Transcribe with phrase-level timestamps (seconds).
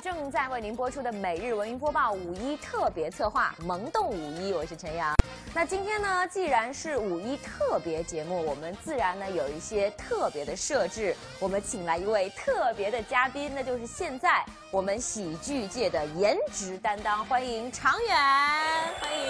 [0.00, 5.14] 正在为您播出的每日文娱播报五一特别策划《萌动五一》，我是陈阳。
[5.54, 11.16] 那今天呢，既然是五一特别节目，我们自然呢有一些特别的设置。
[11.40, 18.14] 我们请来一位特别的嘉宾，那就是现在我们喜剧界的颜值担当，欢迎常远，
[19.00, 19.24] 欢迎。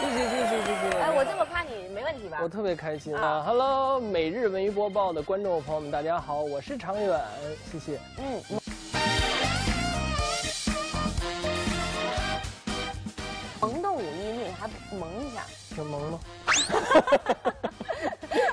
[0.00, 0.98] 谢谢谢谢谢谢。
[0.98, 2.38] 哎，我这么夸你没问题吧？
[2.42, 3.42] 我特别开心啊！
[3.46, 7.20] Hello，每日文娱播报的观众朋友们，大家好，我是常远，
[7.70, 8.00] 谢谢。
[8.18, 8.42] 嗯。
[14.92, 15.42] 萌一下，
[15.74, 16.20] 挺萌吗？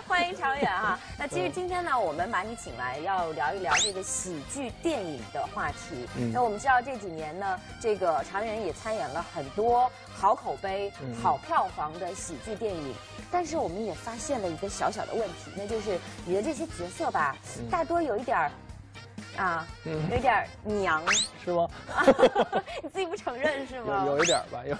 [0.07, 0.99] 欢迎常远哈。
[1.17, 6.07] 那其实今天呢，我们把你请来要聊一聊这个喜剧电影的话题。
[6.31, 10.91] 那我们知道这几年呢，这个常远也参演了很多好口碑、
[11.21, 12.93] 好票房的喜剧电影。
[13.31, 17.35] 但是我们也发现了一个小小的问题，那就是你的这些角色吧，
[17.71, 18.51] 大多有一点儿。
[19.35, 21.01] 啊，有点娘，
[21.43, 21.67] 是吗？
[22.83, 24.03] 你自己不承认是吗？
[24.05, 24.77] 有有一点吧，有。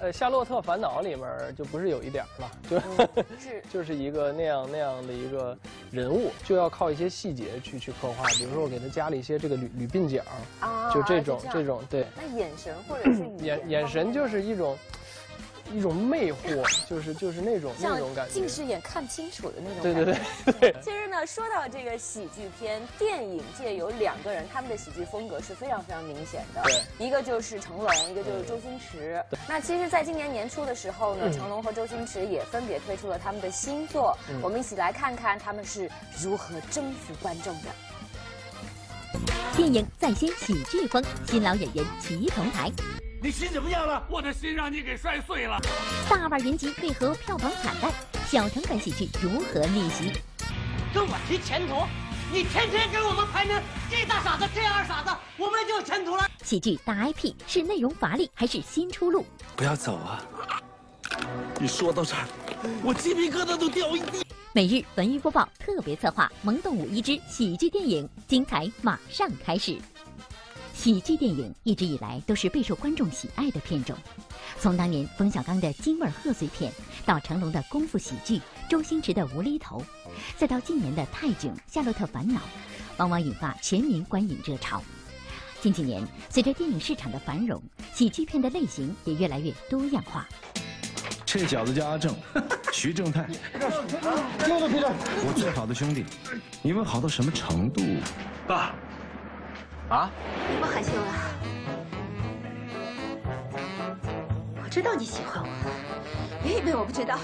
[0.00, 2.78] 呃，《夏洛特烦恼》里面就不是有一点嘛，就
[3.38, 5.56] 是就是一个那样那样的一个
[5.90, 10.22] 人物，就要靠一些细节去去刻画，比如说我给他加了一些这个铝铝鬓角，
[10.60, 12.06] 啊，就这种这种对。
[12.16, 14.76] 那眼神或者是眼眼神就是一种。
[15.72, 19.82] 一种魅惑，就是就是那种那种感觉，近视眼看不清楚的那种。
[19.82, 20.14] 对对
[20.60, 20.74] 对。
[20.82, 26.62] 其实呢，说到这个喜剧片，电影界有两个人，他们的喜剧风格是非常非常明显的。
[26.64, 27.06] 对。
[27.06, 29.22] 一个就是成龙，一个就是周星驰。
[29.46, 37.68] 那其实，在今年年初的时候呢，成龙和周星驰也分别推出了他们的新作，我们一起来看看他们是如何征服观众的。
[39.56, 42.70] 电影再掀喜剧风，新老演员齐同台。
[43.20, 44.06] 你心怎么样了？
[44.08, 45.58] 我的心让你给摔碎了。
[46.08, 47.92] 大腕云集为何票房惨淡？
[48.28, 50.12] 小成本喜剧如何逆袭？
[50.94, 51.82] 跟我提前途？
[52.32, 56.28] 你天天给我们排名，这大傻子，这二傻子，我们就有前途了。
[56.44, 59.26] 喜剧大 IP 是内容乏力还是新出路？
[59.56, 60.22] 不要走啊！
[61.58, 62.24] 你说到这儿，
[62.84, 64.24] 我鸡皮疙瘩都掉一地。
[64.52, 69.76] 每日文娱播报特别策划《萌动五一之喜剧电影》，精彩马上开始。
[70.78, 73.96] 喜剧电影一直以来都是备受观众喜爱的片种，
[74.60, 76.72] 从当年冯小刚的京味贺岁片，
[77.04, 78.40] 到成龙的功夫喜剧，
[78.70, 79.82] 周星驰的无厘头，
[80.36, 82.40] 再到近年的泰囧、夏洛特烦恼，
[82.96, 84.80] 往往引发全民观影热潮。
[85.60, 87.60] 近几年，随着电影市场的繁荣，
[87.92, 90.28] 喜剧片的类型也越来越多样化。
[91.26, 92.14] 这小子叫阿正，
[92.72, 93.28] 徐正泰。
[93.60, 96.04] 我最好的兄弟，
[96.62, 97.82] 你们好到什么程度？
[98.46, 98.76] 爸。
[99.88, 100.10] 啊！
[100.50, 101.14] 你不害羞了？
[104.62, 105.48] 我知道你喜欢我，
[106.42, 107.18] 别以为我不知道。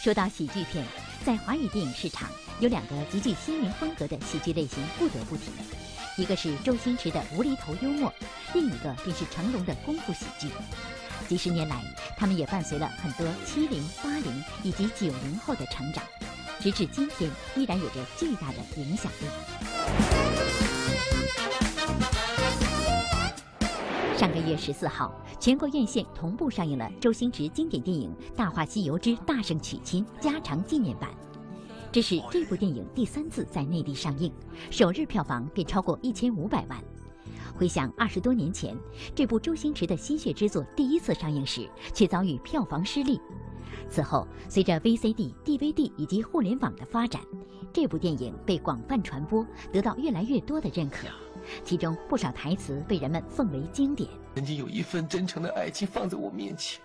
[0.00, 0.84] 说到喜剧片，
[1.24, 2.28] 在华语电影市场
[2.60, 5.50] 有两个极具鲜明风格的喜剧类型不得不提，
[6.16, 8.12] 一个是周星驰的无厘头幽默，
[8.52, 10.48] 另一个便是成龙的功夫喜剧。
[11.28, 11.76] 几十年来，
[12.16, 16.02] 他们也伴随了很多七零、八零以及九零后的成长。
[16.62, 19.26] 直至今天，依然有着巨大的影响力。
[24.16, 31.10] 上个月十四号，全国院线同步上映了周星驰经典电影《大话西游之大圣娶亲》加长纪念版。
[31.90, 34.32] 这是这部电影第三次在内地上映，
[34.70, 36.78] 首日票房便超过一千五百万。
[37.56, 38.76] 回想二十多年前，
[39.16, 43.20] 这部周星驰的心血之作第一次上映时，却遭遇票房失利。
[43.90, 47.20] 此后，随着 VCD、DVD 以及互联网的发展，
[47.72, 51.06] 这部电影被广泛传播，得到越来越多的认可。
[51.64, 54.08] 其中不少台词被人们奉为经典。
[54.36, 56.80] 曾经有一份真诚的爱情放在我面前，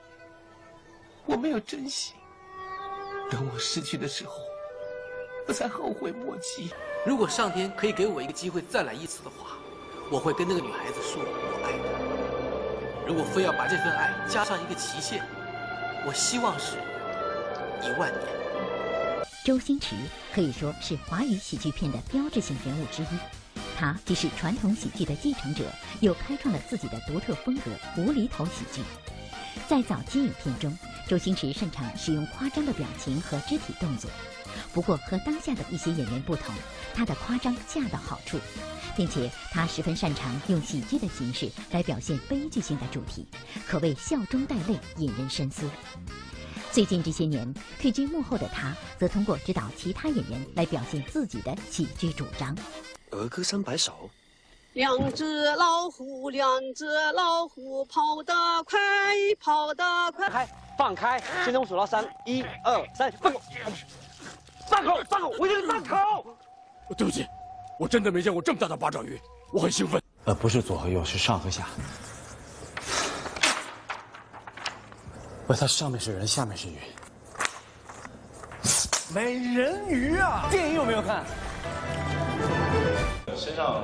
[1.25, 2.13] 我没有珍惜。
[3.29, 4.33] 等我失去的时候，
[5.47, 6.71] 我才后悔莫及。
[7.05, 9.57] 如果上天可以给我一个机会再来一次的话，
[10.11, 13.07] 我会跟那个女孩子说我爱她。
[13.07, 15.23] 如果非要把这份爱加上一个期限，
[16.07, 16.77] 我希望是
[17.85, 18.21] 一万年。
[19.43, 19.93] 周星驰
[20.33, 23.07] 可以说是华语喜剧片的标志性人物之一，
[23.77, 25.65] 他既是传统喜剧的继承者，
[25.99, 27.71] 又开创了自己的独特风格——
[28.01, 28.81] 无厘头喜剧。
[29.67, 30.77] 在早期影片中，
[31.09, 34.09] 周星驰擅长使用夸张的表情和肢体动作，
[34.73, 36.55] 不过和当下的一些演员不同，
[36.95, 38.39] 他的夸张恰到好处。
[38.97, 43.27] 并且他十分擅长用喜剧的形式来表现悲剧性的主题，
[43.67, 45.69] 可谓笑中带泪，引人深思。
[46.71, 52.57] 最近这些年，退居幕后的他，则通过指导其他演员来表现自己的喜剧主张。
[53.11, 54.09] 儿歌三百首。
[54.73, 58.33] 两只老虎，两只老虎，跑得
[58.63, 58.79] 快，
[59.39, 60.27] 跑得快。
[60.27, 63.41] 开，放开，心中数到三，一二三，放口，
[64.67, 66.35] 放口，放口，我叫你放口。
[66.97, 67.25] 对不起，
[67.79, 69.19] 我真的没见过这么大的八爪鱼，
[69.53, 70.01] 我很兴奋。
[70.25, 71.67] 呃，不是左和右，是上和下。
[75.45, 76.75] 不，它上面是人，下面是鱼。
[79.13, 80.47] 美人鱼啊！
[80.51, 81.23] 电影有没有看？
[83.37, 83.83] 身上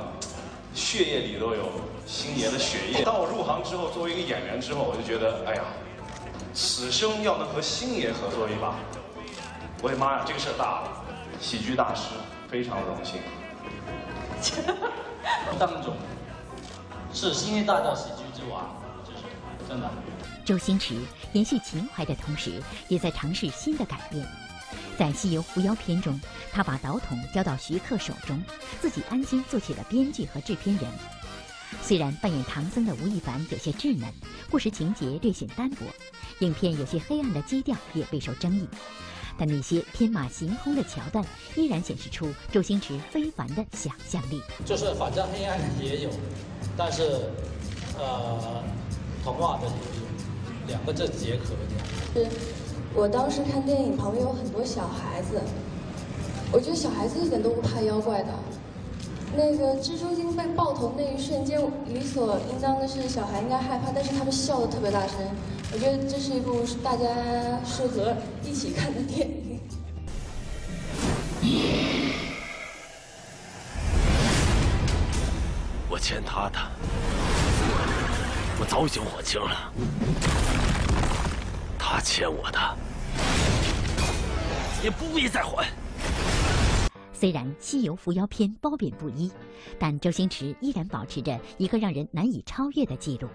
[0.74, 1.70] 血液里都有
[2.06, 3.04] 星爷的血液。
[3.06, 5.64] 当我入行之后，作为一个演员之后，我就觉得，哎呀，
[6.54, 8.76] 此生要能和星爷合作一把，
[9.82, 11.06] 我的妈呀，这个事儿大了！
[11.40, 12.10] 喜剧大师，
[12.50, 13.22] 非常荣幸。
[15.60, 15.96] 当中
[17.14, 19.24] 是星爷大道喜剧之王，就是
[19.70, 19.90] 真的。
[20.44, 20.96] 周星驰
[21.32, 24.28] 延续情怀的同时，也在尝试新的改变。
[24.98, 26.20] 在《西游伏妖篇》中，
[26.52, 28.44] 他把导筒交到徐克手中，
[28.82, 30.92] 自己安心做起了编剧和制片人。
[31.82, 34.08] 虽然扮演唐僧的吴亦凡有些稚嫩，
[34.52, 35.86] 故事情节略显单薄，
[36.40, 38.68] 影片有些黑暗的基调也备受争议，
[39.38, 41.26] 但那些天马行空的桥段
[41.56, 44.42] 依然显示出周星驰非凡的想象力。
[44.66, 46.10] 就是反正黑暗也有，
[46.78, 47.30] 但是，
[47.98, 48.64] 呃，
[49.24, 51.56] 童话的也有，两个字结合
[52.14, 52.30] 这样。
[52.30, 52.38] 是。
[52.96, 55.42] 我当时看电影，旁边有很多小孩子，
[56.52, 58.30] 我觉得小孩子一点都不怕妖怪的。
[59.36, 65.18] 那个蜘蛛精被爆头那一瞬间，理所应当的是小孩应该害怕，但是他们笑得特别大声。
[65.74, 67.08] 我觉得这是一部大家
[67.66, 69.60] 适合一起看的电影。
[75.90, 76.60] 我欠他的，
[78.60, 79.74] 我早已经还清了。
[81.80, 82.60] 他欠我的，
[84.84, 85.66] 也不必再还。
[87.14, 89.32] 虽然《西游伏妖篇》褒贬不一，
[89.80, 93.30] 但周星驰依然保持着一个让人难以超越的记录。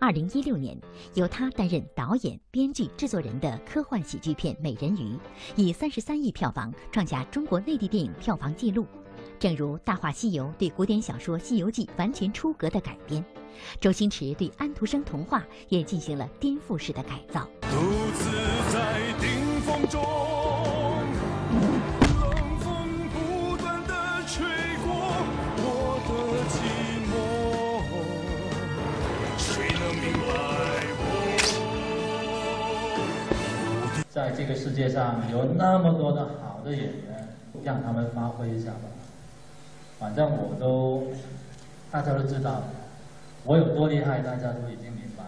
[0.00, 0.76] 二零一六年，
[1.14, 5.14] 由他担任导演、编剧、制作人的科幻喜剧片《美人鱼》，
[5.54, 8.84] 以三十三亿票房创下中国内地电影票房纪录。
[9.38, 13.24] 正如《大话西游》对古典小说《西游记》完全出格的改编。
[13.80, 17.48] 周星驰对安徒生童话也进行了颠覆式的改造。
[17.60, 17.76] 独
[18.14, 18.28] 自
[18.72, 20.02] 在顶峰中，
[34.12, 37.28] 在这个世界上有那么多的好的演员，
[37.64, 38.80] 让他们发挥一下吧。
[39.98, 41.04] 反正我都，
[41.90, 42.62] 大家都知道。
[43.42, 45.24] 我有多厉害，大家都已经明白。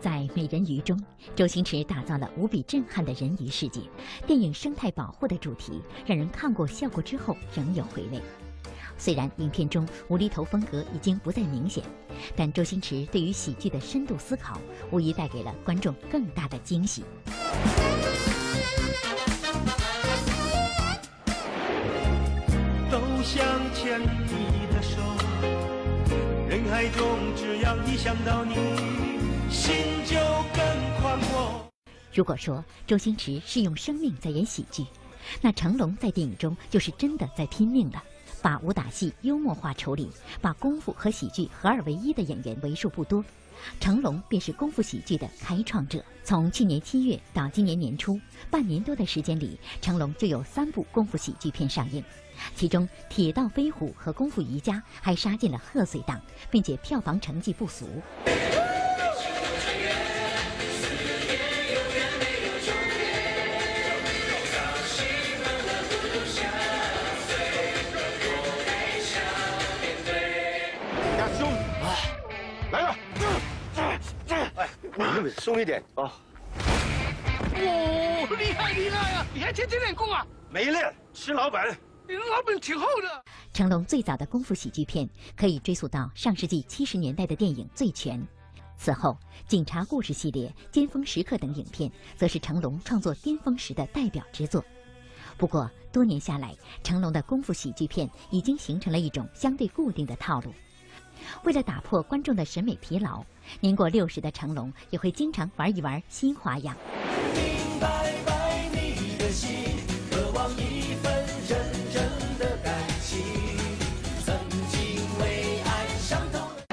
[0.00, 0.98] 在《美人鱼》中，
[1.36, 3.82] 周星驰打造了无比震撼的人鱼世界。
[4.26, 8.18] 电影生态保护的主题，让人看过笑过之后仍有回味。
[9.02, 11.82] 虽然影片中无厘头风格已经不再明显，
[12.36, 14.60] 但周星驰对于喜剧的深度思考，
[14.92, 17.02] 无疑带给了观众更大的惊喜。
[22.88, 23.44] 都想
[23.74, 25.00] 牵你的手。
[26.48, 28.54] 人海中，只要一想到你，
[29.50, 29.74] 心
[30.06, 30.14] 就
[30.54, 30.62] 更
[31.00, 31.68] 宽阔。
[32.14, 34.86] 如果说周星驰是用生命在演喜剧，
[35.40, 38.00] 那成龙在电影中就是真的在拼命了。
[38.42, 43.24] 把武打戏幽默化处理，把功夫和喜剧合二为一的演员为数不多。
[43.78, 46.04] 成龙便是功夫喜剧的开创者。
[46.24, 48.20] 从去年七月到今年年初，
[48.50, 52.02] 半年多的时间里，成龙就有三部功夫喜剧片上映。
[52.56, 56.20] 其中，《铁道飞虎》和《功夫瑜伽》还杀进了贺岁档，
[56.50, 57.86] 并且票房成绩不俗。
[75.38, 76.12] 松一点啊！
[77.54, 79.26] 哦，厉害厉害啊！
[79.34, 80.26] 你还天天练功啊？
[80.50, 81.60] 没练，吃老本。
[82.06, 83.24] 你老本挺厚的。
[83.54, 88.20] 成龙最早的功夫喜剧片可以追溯到上世纪七十年代的电影《醉拳》，
[88.76, 89.16] 此后
[89.48, 94.62] 《警察故事》系列、《尖峰时刻》等影片则是成龙创作巅峰时的代表之作。
[95.38, 100.52] 不过多年下来，成龙的功夫喜剧片已经形成了一种相对固定的套路。
[101.44, 103.24] 为了打破观众的审美疲劳，
[103.60, 106.76] 年过六十的成龙也会经常玩一玩新花样。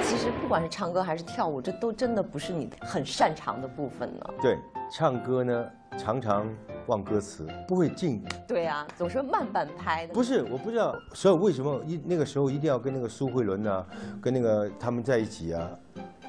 [0.04, 4.26] 其实不管是唱歌还是跳舞，这都真的不是你很擅长的部分呢。
[4.42, 4.58] 对，
[4.92, 5.66] 唱歌呢
[5.98, 6.48] 常常
[6.88, 8.24] 忘歌词，不会静。
[8.48, 10.14] 对啊，总是慢半拍的。
[10.14, 13.86] 不是，我不知道，所以为什么一那个时候一定要跟那个苏慧伦啊，
[14.22, 15.70] 跟那个他们在一起啊，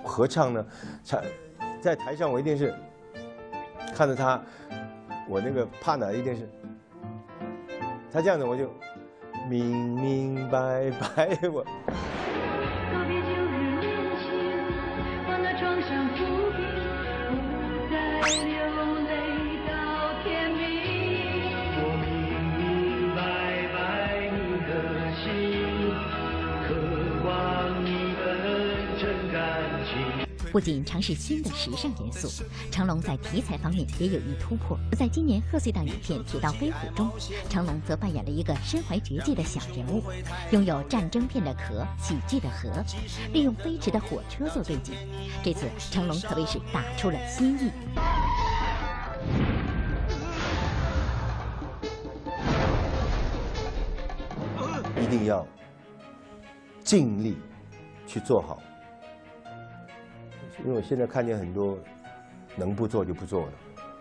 [0.03, 0.67] 合唱呢？
[1.05, 1.23] 唱
[1.81, 2.75] 在台上我一定是
[3.95, 4.41] 看着他，
[5.29, 6.49] 我那个怕呢一定是
[8.13, 8.71] 他这样子我就
[9.49, 11.65] 明明白白 我。
[30.53, 34.77] 不仅尝试新的时尚元素，成龙在题材方面也有意突破。
[34.99, 37.09] 在今年贺岁档影片《铁道飞虎》中，
[37.49, 40.03] 成龙则扮演了一个身怀绝技的小人物，
[40.51, 42.69] 拥有战争片的壳、喜剧的核，
[43.33, 44.95] 利用飞驰的火车做背景。
[45.43, 47.71] 这次成龙可谓是打出了新意。
[55.01, 55.47] 一定要
[56.83, 57.39] 尽力
[58.07, 58.61] 去做好。
[60.65, 61.79] 因为我现在看见很多
[62.57, 63.53] 能不做就不做的，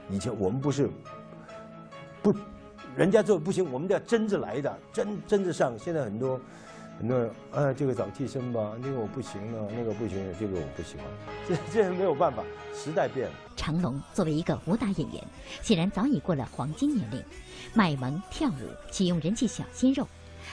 [0.10, 0.90] 以前我们不是
[2.22, 2.36] 不
[2.96, 5.78] 人家做不行，我们都要争着来的，争争着上。
[5.78, 6.40] 现在很多
[7.00, 11.06] 很多人，啊，这个找替身吧，那个我不行了，那个不行，这个我不喜欢，
[11.48, 13.34] 这这没有办法，时代变了。
[13.56, 15.24] 成龙作为一个武打演员，
[15.62, 17.24] 显然早已过了黄金年龄，
[17.74, 20.06] 卖萌跳舞，启用人气小鲜肉。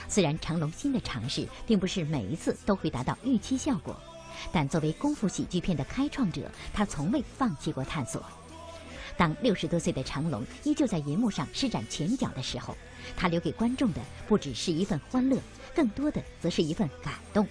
[0.07, 3.93] 虽然成龙新的尝试，并不是每一次都会达到预期效果。
[4.51, 8.23] 但作为功夫喜剧片的开创者，他从未放弃过探索。
[9.15, 12.75] 当六十多岁的成龙依旧在银幕上施展拳脚的时候，
[13.15, 15.39] 他留给观众的不只是一份欢乐，
[15.75, 17.47] 更多的则是一份感动。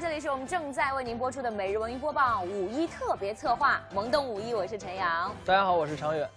[0.00, 5.32] 这里是我们正在为您播出的每日文娱播报五一特别策划《萌动五一》，我是陈阳。
[5.44, 6.28] 大家好，我是常远。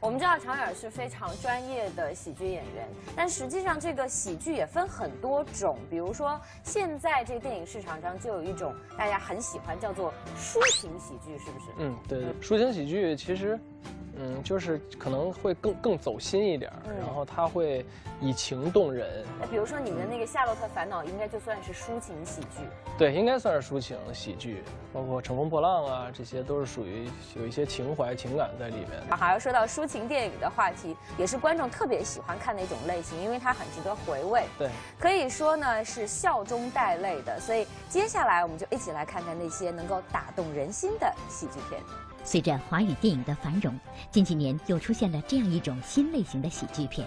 [0.00, 2.86] 我们知道常远是非常专业的喜剧演员，
[3.16, 5.76] 但实际上这个喜剧也分很多种。
[5.90, 11.66] 比如说，现在这个电影市场上就有一种大家很喜欢，叫做抒情喜剧，是不是？
[11.78, 13.58] 嗯，对对，抒情喜剧其实。
[14.16, 17.84] 嗯，就是可能会更更走心一点，然后他会
[18.20, 19.24] 以情动人。
[19.40, 22.60] 那比如说你的那个《夏洛特烦恼》，应该就算是抒情喜剧。
[22.96, 29.02] 对，应该算是抒情喜剧，包括《乘风破浪》啊，这些都是属于有一些情怀情感在里面。
[29.10, 34.44] 好，要说到抒情电影的话题，也是观众特别喜欢看的一种类型，因为它很值得回味。
[34.58, 37.40] 对，可以说呢是笑中带泪的。
[37.40, 41.82] 所以接下来我们就一起来看看那些能够打动人心的喜剧片。
[42.24, 43.78] 随着华语电影的繁荣，
[44.10, 47.06] 近几年又出现了这样一种新类型的喜剧片，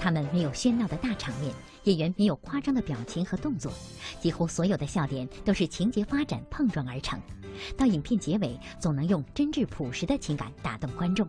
[0.00, 3.72] 他们没有喧闹的大场面，演员没有夸张的表情和动作，
[4.20, 7.20] 几乎所有的笑点都是情节发展碰撞而成，
[7.76, 11.26] 到影片结尾总能用真挚朴实的情感打动观众。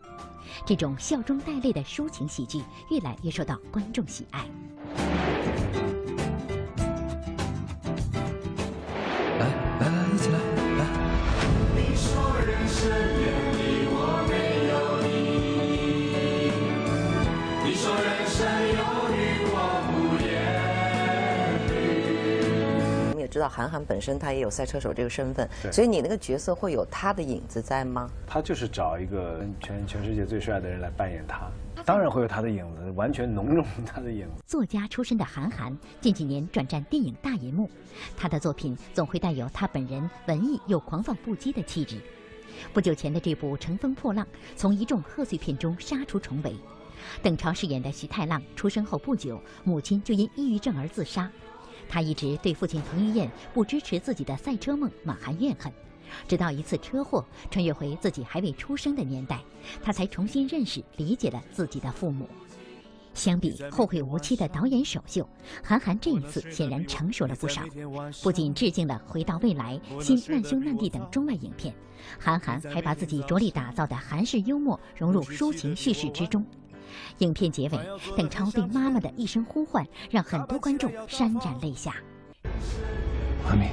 [0.65, 2.59] 这种笑中带泪的抒情喜剧
[2.89, 4.43] 越来越受到观众喜爱。
[23.39, 28.12] 知道韩寒本身他也有赛车手这个身份，所以你那个角色会有他的影子在吗？
[28.27, 31.50] 他就是找一个全全世界最帅的人来扮演他，
[31.86, 34.43] 当然会有他的影子，完全浓重他的影子。
[34.46, 37.69] 作家出身的韩寒近几年转战电影大银幕，
[38.17, 41.96] 他的作品总会带有他本人文艺又狂放不羁的气质。
[42.74, 44.25] 不久前的这部《乘风破浪》，
[44.58, 46.53] 从一众贺岁片中杀出重围。
[47.24, 51.31] 邓超饰演的徐太浪出生后不久，母亲就因抑郁症而自杀。
[51.89, 55.74] 他一直对父亲彭于晏不支持自己的赛车梦满含怨恨，
[56.27, 59.43] 直到一次车祸穿越回自己还未出生的年代，
[59.81, 62.29] 他才重新认识、理解了自己的父母。
[63.15, 65.27] 相比《后会无期》的导演首秀，
[65.63, 67.63] 韩寒这一次显然成熟了不少。
[68.22, 71.74] 不仅致敬了《回到未来》《新难兄难弟》等中外影片，
[72.19, 76.46] 韩寒还把自己着力打造的韩式幽默融入抒情叙事之中。
[77.19, 77.79] 影片结尾，
[78.15, 81.96] 邓超对妈妈的一声呼唤，让很多观众潸然泪下。
[83.48, 83.69] 阿明，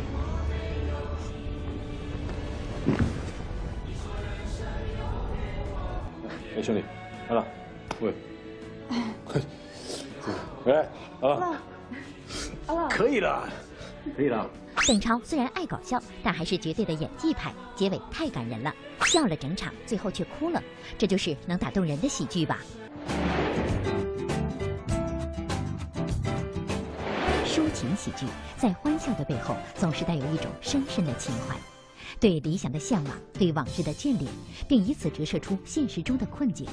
[6.57, 6.83] 哎，兄弟，
[7.29, 7.47] 来了，
[8.01, 8.15] 喂，
[10.65, 10.89] 喂，
[11.21, 13.49] 好了，可以了，
[14.17, 14.49] 可以了。
[14.87, 18.73] 邓超虽然爱搞笑，但还是绝对的演技派，结尾太感人了，
[19.05, 20.63] 笑了整场，最后却哭了，
[20.99, 22.61] 这就是能打动人的喜剧吧。
[27.45, 28.27] 抒情喜剧
[28.59, 31.57] 在欢笑的背后，总是带有一种深深的情怀，
[32.21, 34.31] 对理想的向往，对往日的眷恋，
[34.69, 36.67] 并以此折射出现实中的困境。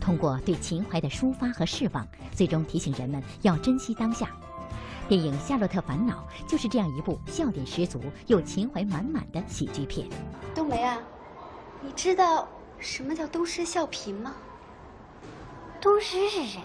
[0.00, 4.30] 通过对情怀的抒发和释放，最终提醒人们要珍惜当下。
[5.08, 10.08] 电影《夏洛特烦恼》就是这样一部笑点十足又情怀满满的喜剧片。
[10.54, 10.98] 冬梅啊，
[11.80, 12.48] 你知道
[12.78, 14.34] 什么叫东施效颦吗？
[15.82, 16.60] 东施是谁？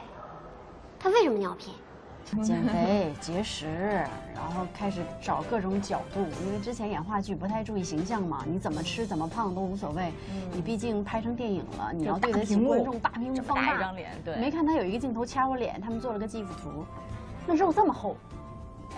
[1.00, 1.74] 他为什么尿频？
[2.44, 3.66] 减肥、节食，
[4.36, 6.20] 然后开始找各种角度。
[6.46, 10.12] 因为之前演话剧不太注意形象嘛，你怎么吃怎么胖都无所谓。
[10.52, 14.12] 你毕竟拍成电影了，你要对得起观众，大屏幕放大一张脸。
[14.24, 16.86] 对，没看他有一个镜头掐我脸，他们做了个 GIF 图，
[17.48, 18.16] 那肉这么厚。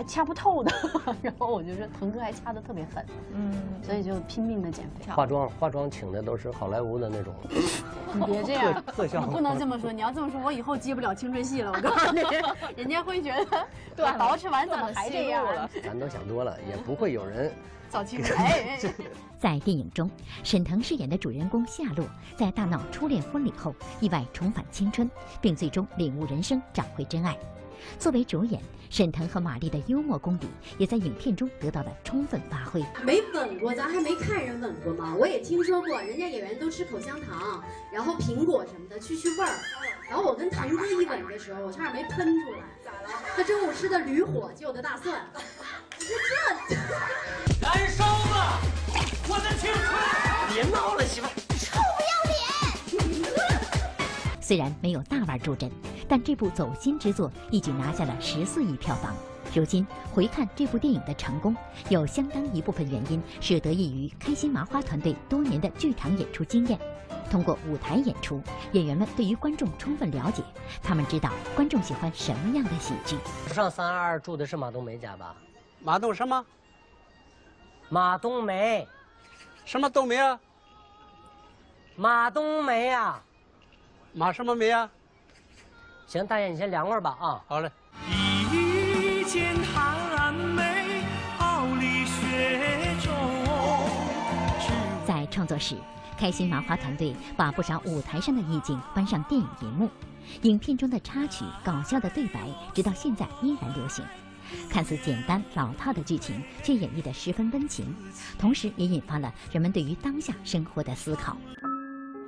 [0.03, 0.71] 掐不透的，
[1.21, 3.53] 然后我就说腾哥还掐的特别狠，嗯，
[3.83, 5.11] 所以就拼命的减肥。
[5.11, 7.33] 化妆化妆请的都是好莱坞的那种，
[8.13, 9.91] 你别这样，特效不能这么说。
[9.91, 11.71] 你要这么说，我以后接不了青春戏了。
[11.71, 12.21] 我告诉你，
[12.75, 15.69] 人家会觉得，对，捯饬完怎么还这样了？
[15.83, 17.51] 咱都想多了，也不会有人
[17.89, 18.37] 早期春。
[18.37, 18.77] 哎，
[19.39, 20.09] 在电影中，
[20.43, 22.05] 沈腾饰演的主人公夏洛，
[22.37, 27.37] 在大闹初恋婚礼后，意外重返青春，并最终领悟人生，找回真爱。
[27.97, 32.83] 作为主演，沈腾和马丽的幽默功底也在影片中得到了充分发挥。
[33.03, 35.15] 没吻过，咱还没看人吻过吗？
[35.17, 39.53] 我也听说过，人家演员都吃口香糖，然后苹果什么的去去味儿。
[40.09, 42.59] 然后我跟腾哥一吻的时候，我差点没喷出来。
[42.83, 43.09] 咋了？
[43.35, 45.25] 他中午吃的驴火就的大蒜。
[45.99, 46.15] 你说
[46.67, 46.75] 这
[47.61, 48.59] 燃烧吧，
[49.27, 49.85] 我的青春！
[50.53, 51.27] 别闹了，媳妇。
[51.59, 52.39] 臭不要脸
[54.41, 55.69] 虽然没有大腕助阵，
[56.09, 59.15] 但这部走心之作一举拿下了十四亿票房。
[59.53, 61.55] 如今回看这部电影的成功，
[61.89, 66.79] 有相当一部分原因是得益于开心麻花团队多年的剧场演出经验。
[67.31, 70.43] 通过舞台演出，演员们对于观众充分了解，
[70.81, 73.17] 他们知道观众喜欢什么样的喜剧。
[73.53, 75.35] 上三二二住的是马冬梅家吧？
[75.83, 76.43] 马冬什么？
[77.87, 78.87] 马冬梅，
[79.63, 80.39] 什么冬梅啊？
[81.95, 83.23] 马冬梅啊！
[84.13, 84.89] 马什么梅啊？
[86.09, 87.39] 行，大爷，你先凉快吧啊。
[87.47, 87.71] 好嘞。
[88.51, 91.03] 一见寒梅，
[91.37, 93.13] 傲立雪中。
[95.05, 95.75] 在创作时，
[96.17, 99.87] 开心麻花团队把不少舞台上的意境搬上电影银幕。
[100.41, 102.39] 影片中的插曲、搞笑的对白，
[102.73, 104.03] 直到现在依然流行。
[104.67, 107.95] 看似简单老套的剧情，却演绎得十分温情，
[108.39, 111.37] 同时也引发了人们对于当下生活的思考。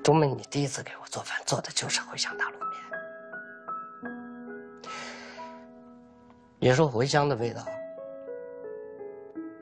[0.04, 2.91] 冬梅，你第一次给我做饭，做的就是茴香大卤面。
[6.62, 7.65] 别说茴香的味道，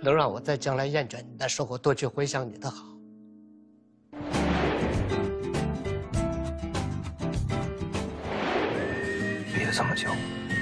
[0.01, 2.85] 能让我在将来厌倦你的时候多去回想你的好。
[9.47, 10.09] 毕业这么久，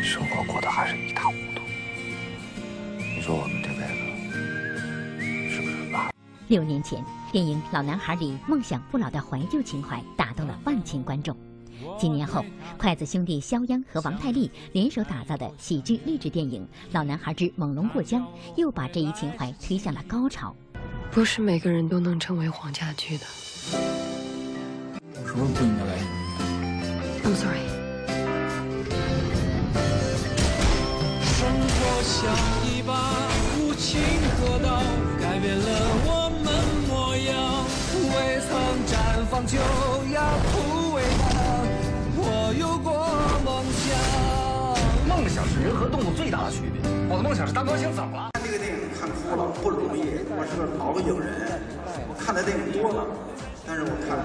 [0.04, 1.62] 生活过得还是一塌糊涂。
[3.00, 3.95] 你说我们这辈子
[5.50, 6.12] 是不是拉？
[6.50, 11.36] 六年前，电影《老男孩》里梦想不老的怀旧情怀打动了万千观众。
[11.98, 12.46] 几年后，
[12.78, 18.22] 筷子兄弟肖央和王太利联手打造的喜剧励志电影《老男孩之猛龙过江》，
[18.56, 20.56] 又把这一情怀推向了高潮。
[21.12, 23.26] 不是每个人都能成为黄家驹的。
[25.26, 25.98] 什么不应该来
[27.24, 27.66] ？I'm sorry。
[31.24, 32.30] 生活像
[32.68, 33.28] 一把
[33.60, 34.00] 无情
[34.38, 34.82] 河刀，
[35.20, 35.66] 改变了
[36.06, 36.48] 我们
[36.88, 37.66] 模样。
[38.14, 38.48] 未曾
[38.86, 39.58] 绽放就
[45.58, 46.82] 是人和动物最大的区别。
[47.10, 48.30] 我的梦想是当歌星，怎么了？
[48.34, 50.02] 看这个电影看哭了，不容易。
[50.30, 51.62] 我是个老影人，
[52.08, 53.08] 我看的电影多了，
[53.65, 54.17] 但是我看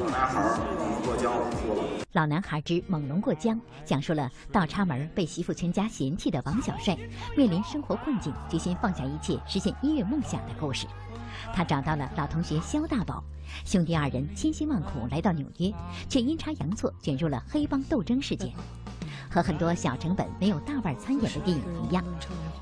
[0.00, 0.42] 老男孩
[0.76, 2.04] 猛龙过江我哭了。
[2.12, 6.96] 老男孩之猛龙过江讲述了倒插门被媳妇全家嫌弃的王小帅，
[7.36, 10.86] 面临生活困境，决心放下一切实现音乐梦想的故事。
[11.52, 13.22] 他找到了老同学肖大宝，
[13.64, 15.72] 兄弟二人千辛万苦来到纽约，
[16.08, 18.52] 却阴差阳错卷入了黑帮斗争事件。
[19.34, 22.04] 和很多小成本没有大腕参演的电影一样，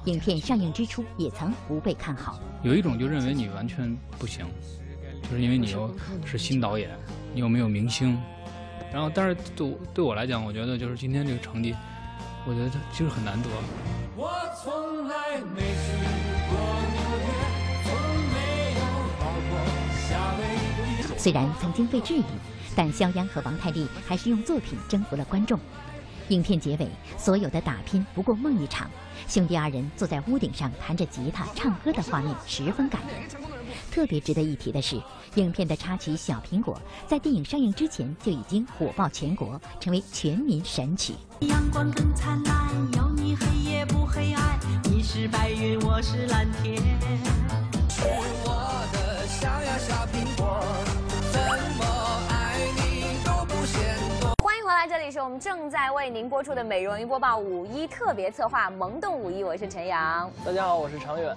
[0.07, 2.41] 影片上映之初也曾不被看好。
[2.63, 4.47] 有一种就认为你完全不行，
[5.29, 6.89] 就是因为你又是新导演，
[7.35, 8.19] 你又没有明星。
[8.91, 11.77] 然后，但是对对我来讲，我觉得就是今天这个成绩，
[12.47, 13.51] 我觉得其实很难得。
[14.17, 14.33] 我
[14.65, 15.93] 从来没去
[16.49, 16.57] 过
[16.89, 17.29] 纽约，
[17.85, 17.93] 从
[18.33, 18.83] 没有
[19.21, 19.61] 跑过
[20.09, 20.09] 夏
[20.39, 20.41] 威
[21.05, 21.19] 夷。
[21.19, 22.25] 虽然曾经被质疑，
[22.75, 25.61] 但肖央和王太利还是用作品征服了观众。
[26.29, 28.91] 影片结尾，所有的打拼不过梦一场。
[29.29, 33.43] 兄弟二人坐在屋顶上弹着吉他唱歌的画面十分感人。
[33.91, 35.01] 特别值得一提的是，
[35.37, 41.15] 影片的插曲《小苹果》在电影上映之前就已经火爆全国，成为全民神曲。
[41.41, 44.59] 阳光更灿烂，有你黑夜不黑暗。
[44.85, 47.42] 你是白云，我是蓝天。
[55.23, 60.29] 我们正在为您播出的《美容音播报》五一特别策划《萌动五一》，我是陈阳。
[60.45, 61.33] 大家好，我是常远。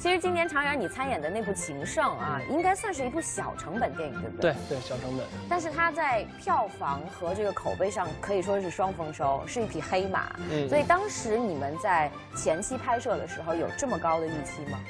[0.00, 4.52] 其实今年常远你参演的那部《情圣》啊，应该算是一部小成本电影，对不对？
[4.52, 5.24] 对对，小成本。
[5.48, 10.34] 但是它在票房和这个口碑上可以说是双丰收，是一匹黑马。
[10.50, 10.68] 嗯。
[10.68, 14.80] 所以当时你们在前期拍摄的时候有这么高的预期吗？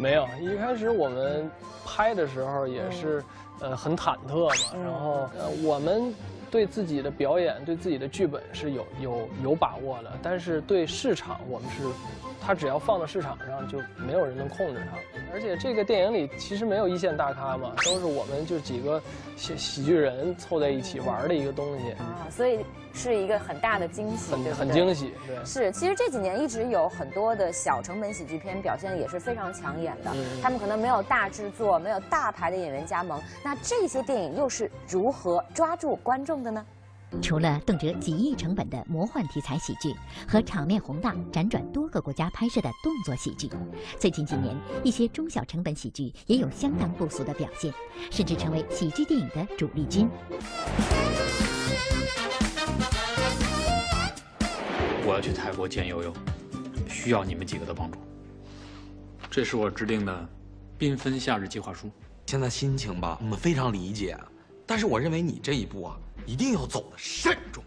[0.00, 1.50] 没有，一开始我们
[1.84, 3.22] 拍的时候也是，
[3.60, 4.82] 呃，很忐忑嘛。
[4.82, 6.14] 然后，呃，我们
[6.50, 11.84] 对自己的表演、对自己的剧本是有有有把握的，但是对市场我们是。
[12.38, 15.15] 它只要放到市场上，就没有人能控制它。
[15.32, 19.02] 而且这个电影里其实没有一线大咖嘛，都是我们就几个
[19.36, 25.12] 喜喜剧人凑在一起玩的一个东西啊，所以是一个很大的惊喜，很很惊喜。
[25.26, 25.72] 对，是。
[25.72, 30.10] 其实这几年一直有很多的小成本喜剧片表现也是非常抢眼的，
[30.42, 36.64] 他们可能没有大制作，没有大牌的演员加盟，那这些电影又是如何抓住观众的呢？
[37.22, 39.94] 除了动辄几亿成本的魔幻题材喜剧
[40.28, 43.50] 和场面宏大、辗转多个国家拍摄的动作喜剧，
[43.98, 47.72] 最近几年一些中小成本喜剧也有相当不俗的表现，
[48.10, 50.08] 甚至成为喜剧电影的主力军。
[55.04, 56.12] 我要去泰国见悠悠，
[56.88, 57.98] 需要你们几个的帮助。
[59.30, 60.28] 这是我制定的
[60.78, 61.90] 缤纷夏日计划书。
[62.26, 64.16] 现在心情吧，我们非常理解，
[64.64, 65.98] 但是我认为你这一步啊。
[66.26, 67.62] 一定要走得慎重，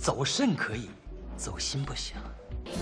[0.00, 0.88] 走肾可以，
[1.36, 2.16] 走心不行。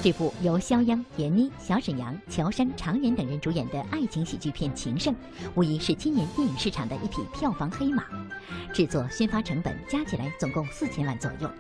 [0.01, 5.13] 这部由肖央、闫妮、小沈阳、乔杉、常远等人主演的爱情喜剧片《情圣》，
[5.57, 8.05] 无疑是今年电影市场的一匹票房黑马。
[8.73, 11.51] 制作、宣发成本加起来总共四千万左右，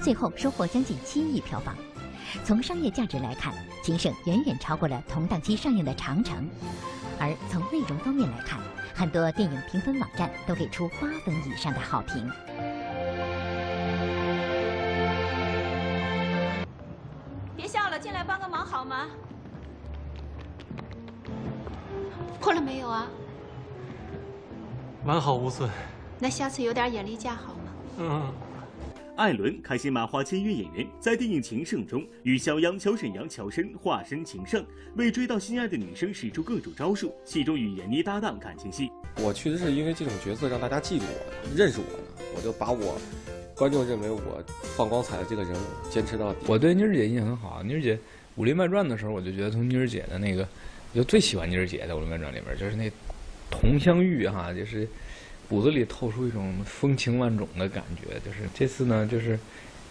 [0.00, 1.76] 最后收获将近七亿票房。
[2.44, 6.44] 从商业价值来看，《情圣》远远超过了同档期上映的《长城》，
[7.18, 8.60] 而从内容方面来看，
[9.00, 12.30] 很多电影评分网站都给出八分以上的好评。
[17.56, 19.06] 别笑了，进来帮个忙好吗？
[22.38, 23.06] 破了没有啊？
[25.06, 25.70] 完好无损。
[26.18, 27.72] 那下次有点眼力见好吗？
[27.96, 28.49] 嗯。
[29.20, 34.64] 艾伦开心麻花签约演员，在电影《情圣》中与肖央、乔沈阳、乔生化身情圣，
[34.96, 37.14] 为追到心爱的女生使出各种招数。
[37.22, 38.90] 戏中与闫妮搭档感情戏。
[39.18, 42.98] 我确实是因为这种角色让大家记住我、认识我呢，我就把我
[43.54, 44.42] 观众认为我
[44.74, 46.38] 放光彩的这个人物坚持到底。
[46.46, 47.96] 我对妮儿姐印象很好，妮儿姐
[48.36, 50.48] 《武林外传》的时候，我就觉得从妮儿姐的那个，
[50.94, 52.90] 就最喜欢妮儿姐的《武林外传》里边，就是那
[53.50, 54.88] 佟湘玉哈，就是。
[55.50, 59.36] 骨子里透出一种风情万种的感觉，就是这次呢，就是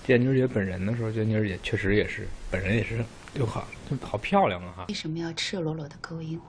[0.06, 3.04] 见妮儿姐本人的时候，觉得妮儿姐确实也是本人也是
[3.36, 4.74] 就好，就好漂亮啊！
[4.78, 4.86] 哈！
[4.88, 6.40] 为什么要赤裸裸的勾引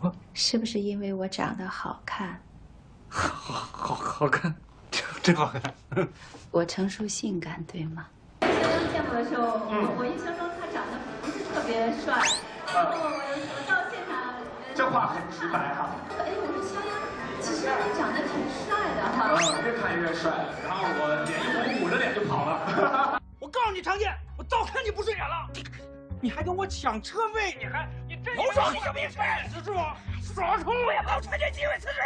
[0.00, 0.10] 我？
[0.32, 2.40] 是不是因为我长得好看？
[3.10, 4.54] 好好好看，
[5.22, 5.62] 真好看！
[6.50, 8.06] 我成熟性感，对吗？
[8.40, 9.60] 刚刚见过的时候，
[9.98, 12.26] 我印象中他长得不是特别帅。
[14.78, 15.90] 这话很直白哈。
[16.20, 16.94] 哎，我说香烟，
[17.42, 19.34] 其实你长得挺帅的哈，
[19.66, 20.30] 越看越帅。
[20.62, 23.20] 然后我脸一红，捂着脸就跑了。
[23.42, 25.50] 我告诉你，常健，我早看你不顺眼了。
[26.22, 28.62] 你还跟我抢车位，你还你真有种！
[28.72, 29.18] 你什么意思？
[29.50, 29.74] 死住！
[30.22, 30.72] 耍冲！
[30.86, 31.98] 我也不趁这机会辞职，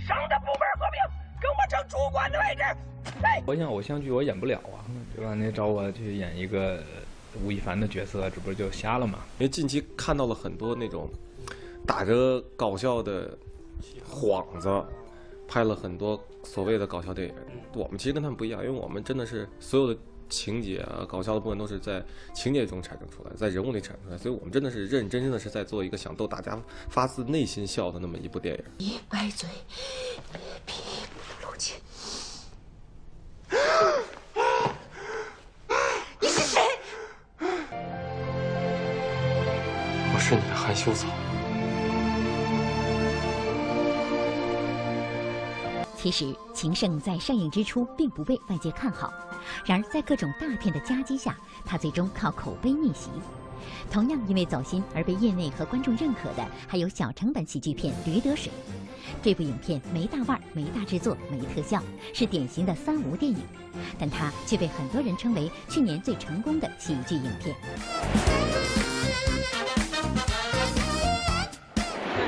[0.00, 0.96] 省得部门合并，
[1.44, 2.64] 跟我争主管的位置。
[3.44, 4.80] 我想偶像剧我演不了啊，
[5.14, 5.34] 对吧？
[5.34, 6.82] 你找我去演一个
[7.44, 9.18] 吴亦凡的角色，这不是就瞎了吗？
[9.38, 11.10] 因为近期看到了很多那种
[11.88, 13.36] 打着搞笑的
[14.08, 14.68] 幌子。
[15.50, 17.34] 拍了很多所谓的搞笑电影，
[17.74, 19.98] 我们其实跟他们不一样，因为我们真的是所有的
[20.28, 28.64] 情节啊、搞笑的部分都是在情节中产生出来，在人物里产生出来，所以我们真的是认认真真的是在做一个想逗大家发自内心笑的那么一部电影。
[28.76, 29.48] 一歪嘴，
[30.66, 30.82] 皮
[31.14, 31.78] 不露情。
[36.20, 36.60] 你是谁？
[40.12, 41.08] 我是你的含羞草。
[46.00, 49.12] 其实，《情圣》在上映之初并不被外界看好，
[49.66, 53.10] 然而在各种大片的夹击下，它最终靠口碑逆袭。
[53.90, 58.52] 同样因为走心而被业内和观众认可的，还有小成本喜剧片《驴得水》。
[59.24, 61.82] 这部影片没大腕、没大制作、没特效，
[62.14, 63.38] 是典型的三无电影，
[63.98, 67.56] 但它却被很多人称为去年最成功的喜剧影片。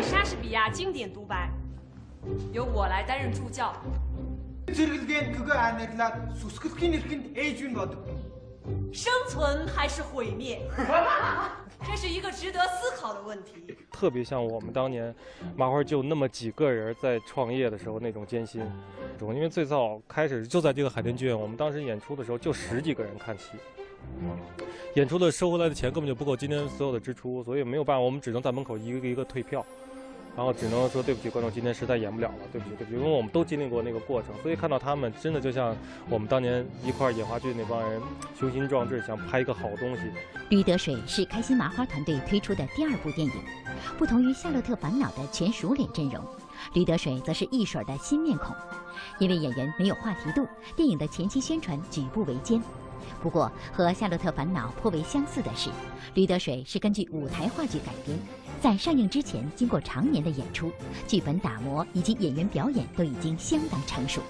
[0.03, 1.49] 莎士比亚经典独白。
[2.53, 3.75] 由我来担任助教。
[8.93, 10.61] 生存还是毁灭？
[11.85, 13.77] 这是一个值得思考的问题。
[13.91, 15.15] 特别像我们当年
[15.57, 18.61] 麻花就那么几个人在创业的时候那种艰辛，
[19.21, 23.53] 因为最早开始就在这个海淀剧院，我们当时演出的时候就十几个人看戏，
[24.95, 29.65] 演出的收回来的钱根本就不够今天所有的支出，所以没有办法，我们只能在门口一个一个退票。
[30.37, 35.77] 然后只能说对不起观众，今天实在演不了了，对不起对不起，因为我们都经历过那个过程，所以看到他们真的就像
[36.09, 38.01] 我们当年一块演话剧那帮人
[38.39, 40.03] 雄心壮志，想拍一个好东西。
[40.49, 43.33] 驴得水是开心麻花团队推出的第二部电影，
[43.99, 46.25] 不同于《夏洛特烦恼》的全熟脸阵容，
[46.75, 48.55] 驴得水则是一水的新面孔。
[49.19, 52.63] 因为演员没有话题度，电影的前期宣传举步维艰。
[53.23, 55.71] 不过和《夏洛特烦恼》颇为相似的是，
[56.15, 58.19] 驴得水是根据舞台话剧改编。
[58.61, 60.71] 在上映之前，经过常年的演出，
[61.09, 64.21] 剧本打磨以及演员表演都已经相当成熟。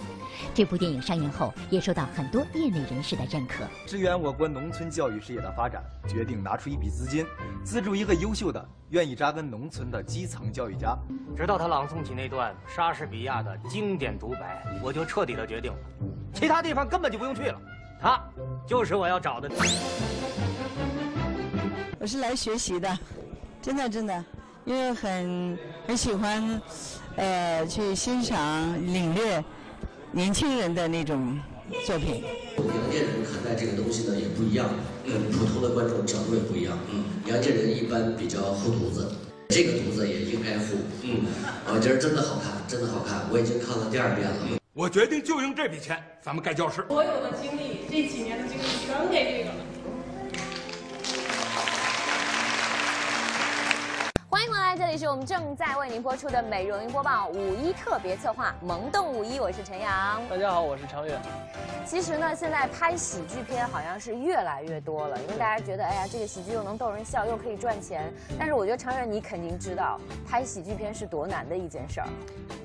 [0.54, 3.64] 这部电影上映后，也受到很多业内人士的认可。
[3.86, 7.26] 支援我国农村教育事业的发展，决定拿出一笔资金，
[7.64, 10.96] 资助一个优秀的、愿意扎根农村的基层教育家。
[11.36, 15.78] 直到他朗诵起那段莎士比亚的经典独白，我就彻底的决定了，
[16.32, 17.60] 其他地方根本就不用去了。
[18.00, 18.22] 他
[18.64, 19.50] 就是我要找的。
[21.98, 22.96] 我是来学习的。
[23.62, 24.24] 真的真的，
[24.64, 26.60] 因为很很喜欢，
[27.16, 29.44] 呃，去欣赏、领略
[30.10, 31.38] 年轻人的那种
[31.84, 32.24] 作品。
[32.56, 34.70] 杨建人看待这个东西呢也不一样，
[35.04, 36.78] 跟普通的观众角度也不一样。
[36.90, 39.12] 嗯，杨建人一般比较护犊子，
[39.50, 40.76] 这个犊子也应该护。
[41.02, 41.26] 嗯，
[41.66, 44.36] 我觉得真的好看，真的好看，我已经看了第二遍了。
[44.72, 46.82] 我决定就用这笔钱，咱们盖教室。
[46.88, 49.64] 所有的精力，这几年的精力全给这个了。
[54.76, 60.22] 这里是我们正在为您播出的《美容云播报》五一特别策划《萌动五一》，我是陈阳。
[60.28, 61.20] 大家好，我是常远。
[61.84, 68.12] 其实呢，现在拍喜剧片好像是越来越多了，因为大家觉得，哎呀，这个喜剧又能逗人笑，又可以赚钱。
[68.38, 72.06] 但是我觉得常远，你肯定知道，拍喜剧片是多难的一件事儿。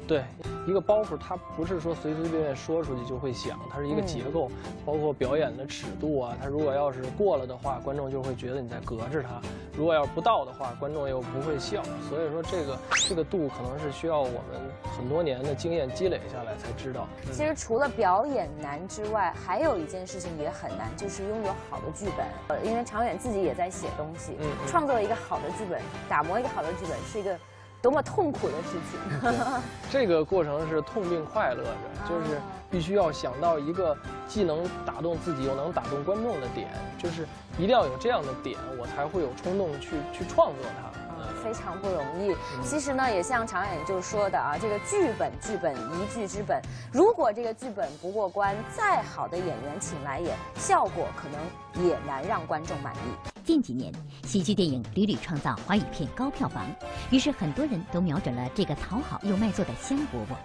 [0.07, 0.23] 对，
[0.67, 4.51] 一个包袱它不是说随随便便说出去就会响，它是一个结构，
[4.85, 6.37] 包括表演的尺度啊。
[6.39, 9.41] 它如果要是过了的话，观众就会觉得你在隔着它；
[9.75, 11.81] 如果要是不到的话，观众又不会笑。
[12.09, 12.77] 所以说这个
[13.07, 14.61] 这个度可能是需要我们
[14.97, 17.07] 很多年的经验积累下来才知道。
[17.31, 22.25] 其实除了表演难之外，还有一件事情也很难，就是拥有好的剧本。
[22.49, 27.37] 呃，因为常远自己也在写东西，嗯创作一个好的剧本，打磨一个好的剧本是一个。
[27.81, 29.31] 多么痛苦的事情！
[29.91, 33.95] 这个过程是痛并快乐着，就是必须要想到一个
[34.27, 37.27] 既能打动自己又能打动观众的点，就是
[37.59, 41.04] 一定要有这样的点，我才会有冲动去去创作它。
[41.45, 42.35] 非常不容易。
[42.63, 46.59] 其实呢，也像常远就说的啊，这个剧本剧本一剧之本，
[46.91, 52.99] 如果这个剧本不过关，再好的演员请来演效果可能也难让观众满意。
[53.43, 56.65] 近几年，喜剧电影屡屡创造华语片高票房，
[57.11, 60.35] 于是很多人都瞄准了这个讨好又卖座的香饽饽，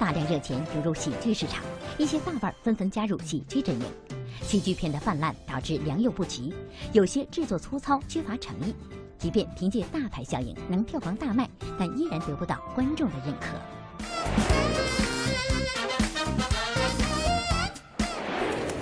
[0.00, 1.62] 大量热钱流入喜剧市场，
[1.96, 3.86] 一些大腕纷纷加入喜剧阵营。
[4.42, 6.52] 喜剧片的泛滥导致良莠不齐，
[6.92, 8.74] 有些制作粗糙缺乏诚意。
[9.20, 11.46] 即便凭借大牌效应能票房大卖，
[11.78, 13.48] 但依然得不到观众的认可。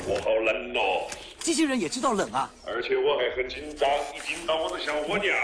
[0.06, 5.34] 我好冷哦，机器人也知道冷啊，而且我还很紧张，一紧张我就想窝尿。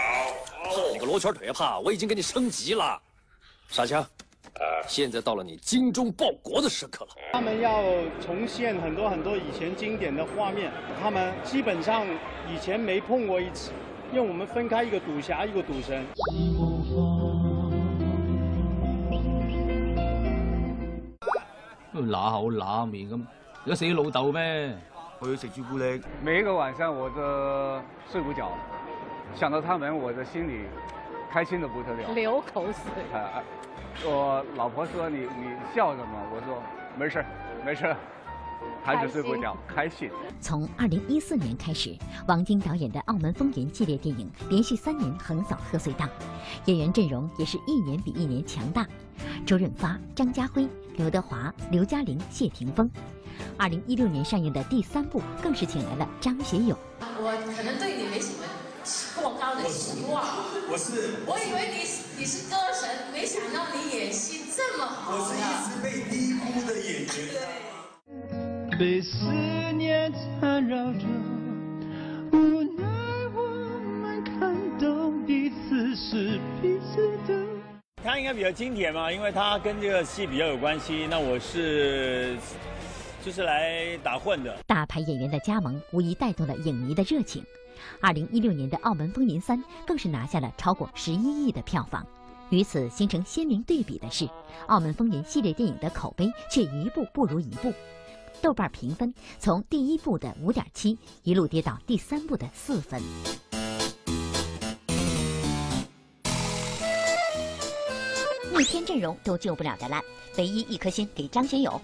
[0.93, 2.97] 你个罗圈腿怕，我已经给你升级了，
[3.67, 4.01] 傻强。
[4.01, 7.11] 啊，现在到了你精忠报国的时刻了。
[7.33, 7.83] 他们要
[8.25, 10.71] 重现很多很多以前经典的画面，
[11.03, 12.07] 他们基本上
[12.47, 13.71] 以前没碰过一次。
[14.11, 16.05] 因为我们分开一个赌侠，一个赌神。
[22.07, 23.21] 拉口拉面咁，
[23.65, 24.75] 而家死老豆咩？
[25.19, 26.01] 我要食朱古力。
[26.21, 28.51] 每一个晚上我都睡不着，
[29.33, 30.65] 想到他们，我的心里
[31.31, 32.13] 开心的不得了。
[32.13, 32.81] 流口水。
[34.03, 36.07] 我老婆说你你笑什么？
[36.33, 36.61] 我说
[36.97, 37.25] 没事
[37.65, 37.95] 没事
[38.83, 40.09] 孩子睡不着，开心。
[40.39, 41.97] 从二零一四年开始，
[42.27, 46.09] 王晶导演的《澳门风云》系列电影连续三年横扫贺岁档，
[46.65, 48.85] 演员阵容也是一年比一年强大。
[49.45, 52.89] 周润发、张家辉、刘德华、刘嘉玲、谢霆锋。
[53.57, 56.77] 二零一六年上映的第三部更是请来了张学友。
[56.99, 58.43] 我可能对你没什么
[59.15, 60.23] 过高的期望。
[60.69, 61.23] 我是。
[61.25, 65.15] 我以为你你是歌神，没想到你演戏这么好。
[65.15, 67.07] 我是一直被低估的演员。
[67.07, 67.74] 对。
[68.77, 69.25] 被思
[69.71, 70.11] 念
[70.41, 71.05] 缠绕着，
[72.33, 72.83] 无奈
[73.33, 77.41] 我们看到彼此是彼此的。
[78.03, 81.07] 他应该比较经典嘛，因为他跟这个戏比较有关系。
[81.09, 82.35] 那我是
[83.23, 84.57] 就是来打混的。
[84.67, 87.41] 大牌演员的加盟，无疑带动了影迷的热情。
[88.01, 89.57] 二零一六年的《澳门风云三》
[89.87, 92.05] 更是拿下了超过十一亿的票房。
[92.49, 94.25] 与此形成鲜明对比的是，
[94.67, 97.73] 《澳门风云》系列电影的口碑却一步不如一步。
[98.41, 103.01] 豆瓣评分从第一部的五点七一路跌到第三部的四分。
[108.57, 110.01] 逆天阵容都救不了的烂，
[110.37, 111.79] 唯一一颗星给张学友。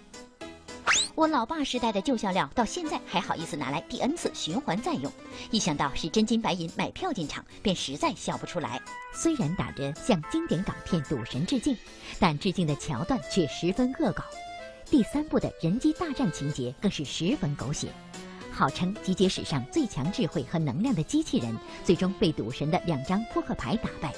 [1.14, 5.12] 我老爸时代的旧笑料，到现在还好意思拿来第 N 次循环再用。
[5.52, 8.82] 一想到是真金白银买票进场，便实在笑不出来。
[9.14, 11.78] 虽然打着向经典港片《赌神》致敬，
[12.18, 14.24] 但致敬的桥段却十分恶搞。
[14.92, 17.88] 第三部的人机大战情节更是十分狗血，
[18.52, 24.12] 号称集结史上最强智慧和能量的机器人，最终被赌神的两张扑克牌打败。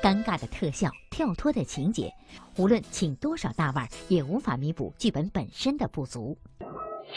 [0.00, 2.08] 尴尬的特效、跳脱的情节，
[2.56, 6.38] 无论请多少大腕，也无法弥补剧本本身的不足。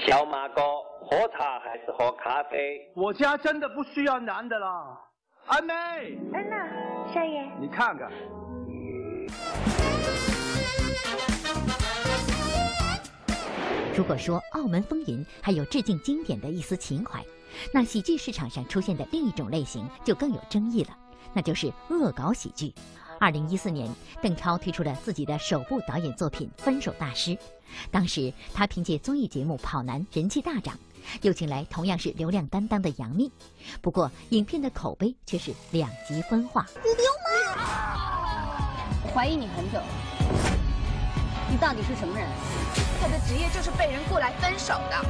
[0.08, 0.62] 小马哥，
[1.06, 2.91] 喝茶还是喝咖啡？
[2.95, 4.97] 我家真的不需要男的了。
[5.45, 5.73] 阿妹，
[6.34, 8.12] 安娜，少爷，你看看。
[13.99, 17.21] 如果说《澳门风云》还有致敬经典的一丝情怀，
[17.73, 20.97] 那喜剧市场上出现的另一种类型就更有争议了。
[21.33, 22.73] 那就是恶搞喜剧。
[23.19, 27.31] 二零一四年，邓超推出了自己的首部导演作品《分手大师》，
[27.91, 30.79] 当时他凭借综艺节目《跑男》人气大涨，
[31.21, 33.29] 又请来同样是流量担当的杨幂。
[33.81, 36.65] 不过，影片的口碑却是两极分化。
[36.85, 36.93] 流
[37.25, 37.57] 氓！
[39.03, 39.77] 我怀疑你很久，
[41.51, 42.25] 你到底是什么人？
[43.01, 45.05] 他的职业就是被人雇来分手的，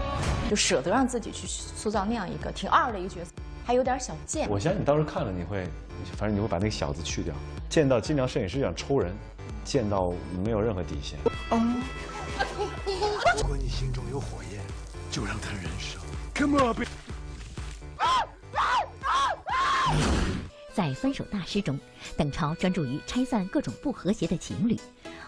[0.50, 3.32] 就舍得让自己去塑造那样一个挺二的一个角色，
[3.66, 4.50] 还有点小贱。
[4.50, 5.68] 我相信你当时看了，你会。
[6.16, 7.36] 反正你会把那个小字去掉，
[7.70, 9.14] 见到金良摄影师想抽人，
[9.66, 10.14] 见到
[10.46, 11.20] 没有任何底线。
[13.36, 14.62] 如果你心中有火焰，
[15.12, 16.00] 就让它燃烧。
[16.34, 16.74] Come on，
[20.74, 21.78] 在《分手大师》中，
[22.16, 24.80] 邓超专注于拆散各种不和谐的情侣，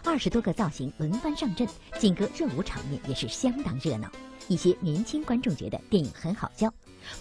[0.04, 1.68] 二十多个造型轮番上阵，
[2.00, 4.10] 劲歌热舞场面也是相当热闹。
[4.48, 6.72] 一些年轻观众觉得电影很好笑。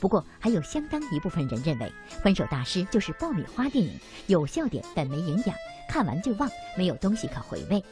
[0.00, 5.54] 不过，还有相当一部分人认为，《分手大师》就是爆米花电影，有笑点但没营养，
[5.88, 7.82] 看完就忘，没有东西可回味。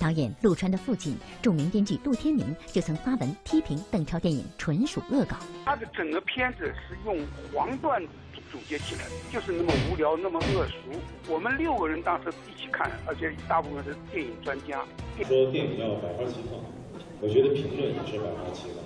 [0.00, 5.36] 导演陆川的父亲、著名编剧陆天明就曾发文批评邓超电影纯属恶搞。
[5.66, 7.18] 他的整个片子是用
[7.52, 8.08] 黄段子
[8.50, 10.98] 总结起来的，就是那么无聊，那么恶俗。
[11.28, 14.82] 我们六个人当时一起看，而且大部分是电影专家。
[15.18, 16.58] 说电影要百花齐放，
[17.20, 18.82] 我觉得评论也是百花齐放。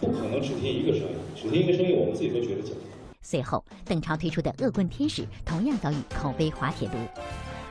[0.00, 2.72] 不可能只听一个声音，只听一个声音，我们自己都觉得假。
[3.20, 6.94] 随后，邓超推出的《恶棍天使》同样遭遇口碑滑铁卢，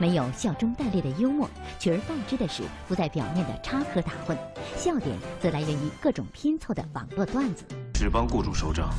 [0.00, 4.36] 没有笑中带泪的幽默，取而代之的是浮在表面的插科打诨，
[4.76, 7.64] 笑点则来源于各种拼凑的网络段子。
[7.92, 8.90] 只帮雇主收账，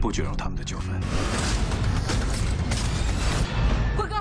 [0.00, 0.98] 不卷入他们的纠纷。
[3.98, 4.16] 辉哥，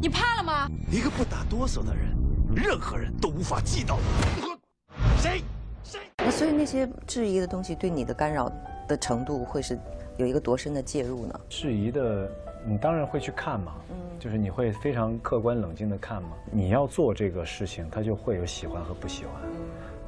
[0.00, 0.68] 你怕了吗？
[0.90, 2.12] 一个不打哆嗦的人，
[2.56, 4.00] 任何人都无法击倒。
[5.18, 5.44] 谁？
[6.18, 8.50] 那所以那些质疑的东西对你的干扰
[8.88, 9.78] 的程度会是
[10.16, 11.40] 有一个多深的介入呢？
[11.48, 12.28] 质疑的，
[12.64, 16.30] 你当然会去看嘛，嗯，就是你会非常客观冷静的看嘛。
[16.50, 19.34] 你要做这个事情，他就会有喜欢和不喜欢，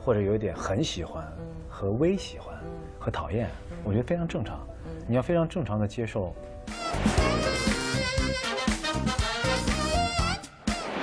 [0.00, 1.26] 或者有点很喜欢
[1.68, 2.54] 和微喜欢
[2.98, 3.50] 和讨厌，
[3.82, 4.60] 我觉得非常正常。
[5.08, 6.32] 你要非常正常的接受。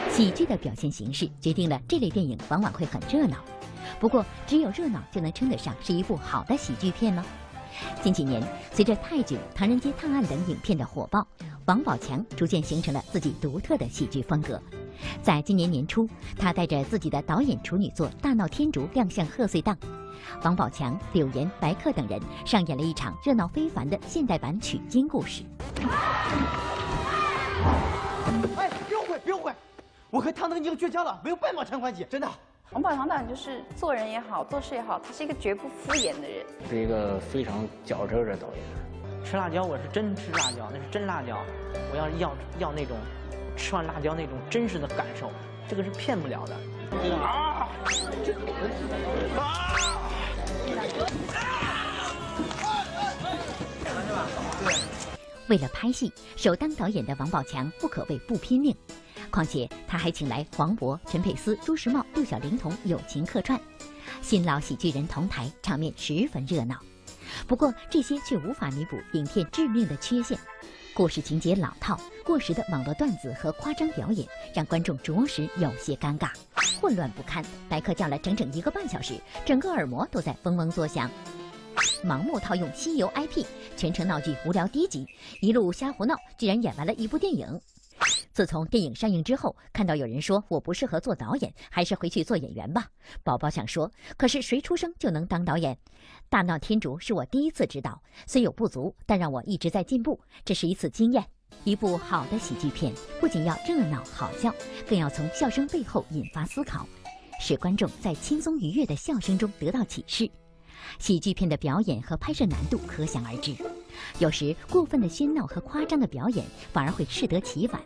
[0.10, 3.38] 喜剧的表现形式决定了这类电影往往会很热闹。
[4.00, 7.26] 不过，只有热闹就能称得上是一部好的喜剧片吗？
[8.02, 8.42] 近几年，
[8.72, 11.26] 随着《泰囧》《唐人街探案》等影片的火爆，
[11.66, 14.62] 王宝强逐渐形成了自己独特的喜剧风格。
[15.22, 19.78] 在今年年初，他带着自己的导演处女作《大闹天竺》亮相贺岁档，
[20.44, 25.44] 王宝强、柳岩、白客等人上演了一场热闹非凡的现代版取经故事。
[28.58, 29.54] 哎，别误会，别误会，
[30.10, 32.30] 我和唐唐已经绝交了，没有半毛钱关系，真的。
[32.72, 39.26] 王宝强导演就是做人也好，做事也好，他是一个绝不敷衍的人，是一个非常较真的导演。
[39.26, 41.38] 吃辣椒，我是真吃辣椒，那是真辣椒。
[41.92, 42.96] 我要要要那种
[43.58, 45.30] 吃完辣椒那种真实的感受，
[45.68, 46.56] 这个是骗不了的。
[47.18, 47.68] 啊！
[55.50, 58.74] 为了拍戏，首当导演的王宝强不可谓不拼命。
[59.32, 63.60] 况且他还请来黄渤、陈佩斯、朱时茂、六小龄童友情客串，
[64.22, 66.78] 新老喜剧人同台，场面十分热闹。
[67.48, 70.38] 不过这些却无法弥补影片致命的缺陷：
[70.94, 76.30] 故事情节老套、过时的网络段子和夸张表演，让观众着实有些尴尬，
[76.82, 77.44] 混乱不堪。
[77.70, 79.14] 白客叫了整整一个半小时，
[79.46, 81.10] 整个耳膜都在嗡嗡作响。
[82.04, 83.46] 盲目套用西游 IP，
[83.78, 85.08] 全程闹剧无聊低级，
[85.40, 87.62] 一路瞎胡闹，居然演完了一部电影。
[88.32, 92.88] 自从电影上映之后，看到有人说我不适合做导演，还是回去做演员吧。
[93.24, 95.78] 宝宝想说，可是谁出生就能当导演？
[96.30, 101.24] 大闹天竺是我第一次指导，虽有不足，但让我一直在进步，这是一次经验。
[101.64, 104.54] 一部好的喜剧片不仅要热闹好笑，
[104.88, 106.88] 更要从笑声背后引发思考，
[107.40, 110.30] 使观众在轻松愉悦的笑声中得到启示。
[110.98, 113.54] 喜剧片的表演和拍摄难度可想而知，
[114.20, 117.82] 有时过分的喧闹和夸张的表演反而会适得其反。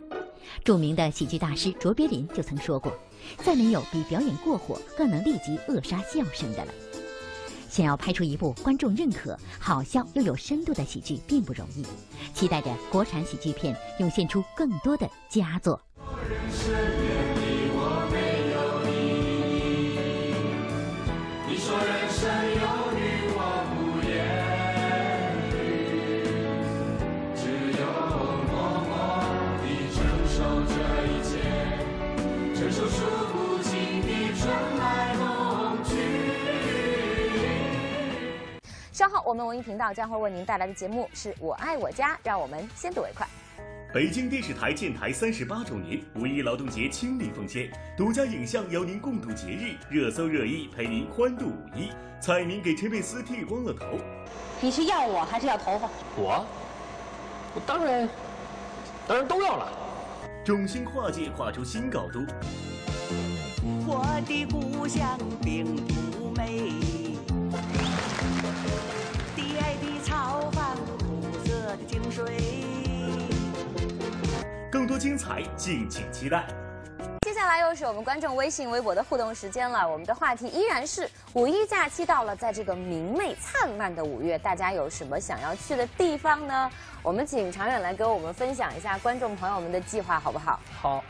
[0.64, 2.92] 著名的喜剧大师卓别林就曾说过
[3.44, 6.72] ：“再没有比表演过火更能立即扼杀笑声的了。”
[7.68, 11.84] 想要拍出一部观众认可、好笑又有深度的喜剧并不容易，
[12.32, 15.85] 期待着国产喜剧片涌现出更多的佳作。
[39.26, 43.26] 我们文艺频道将会为您带来的节目是我爱我家，让我们先睹为快。
[43.92, 51.90] 北京电视台建台三十八周年，五一劳动节亲临奉献，独家影像邀您共度节日，热搜热议陪您欢度五一。
[52.20, 53.98] 彩民给陈佩斯剃光了头，
[54.60, 55.90] 你是要我还是要头发？
[56.16, 56.46] 我，
[57.56, 58.08] 我当然，
[59.08, 59.72] 当然都要了。
[60.44, 62.24] 众星跨界，跨出新高度。
[63.88, 65.74] 我的故乡并
[66.12, 67.15] 不美。
[74.70, 76.46] 更多精彩，敬请期待。
[77.26, 79.86] 接下来又是我们观众微信、微博的互动时间了。
[79.86, 86.70] 我们的话题依然是五一假期到了，在这个明媚灿烂的五月，大家有什么想要去的地方呢？
[87.02, 90.60] 我们请常远来给我们分享一下观众朋友们的计划，好不好？
[90.80, 91.04] 好。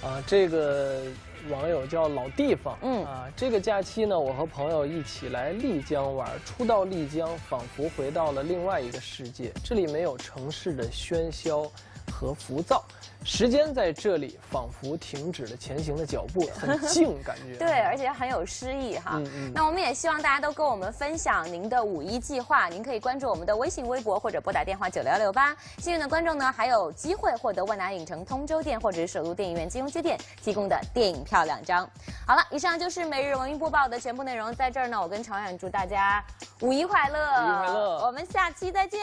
[0.00, 1.02] 啊，这个
[1.50, 6.28] 网友叫老地方，嗯啊，这个假期呢，我和朋友一起来丽江玩。
[6.44, 11.70] 初到丽江，仿佛回到了另外一个世界，这里没有城市的喧嚣
[12.18, 12.84] 和浮躁。
[13.24, 19.12] 时间在这里仿佛停止了前行的脚步，很静，感觉 对，而且很有诗意哈。
[19.16, 19.52] 嗯嗯。
[19.52, 25.54] 那我们也希望大家都跟我们分享您的五一计划，您可以关注我们的微信、微博或者拨打电话九六六八。
[25.78, 31.88] 幸运的观众呢，还有机会获得万达影城通州店或者是首都电影院金融街店提供的电影票两张。
[32.26, 34.54] 好了，以上就是每日文娱播报的全部内容。
[34.54, 36.24] 在这儿呢，我跟常远祝大家
[36.60, 39.00] 五一快乐，五一快乐，我们下期再见。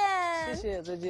[0.48, 1.04] 谢谢，再见。